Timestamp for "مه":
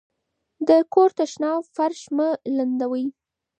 2.17-2.27